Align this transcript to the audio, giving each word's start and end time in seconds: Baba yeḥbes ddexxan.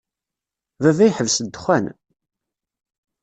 Baba 0.81 1.03
yeḥbes 1.09 1.35
ddexxan. 1.39 1.85